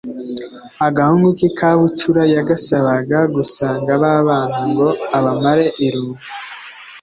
agahungu 0.87 1.29
ke 1.37 1.47
kabucura 1.57 2.21
yagasabaga 2.35 3.19
gusanga 3.35 3.91
babana 4.03 4.59
ngo 4.69 4.87
abamare 5.17 5.65
irungu 5.85 6.23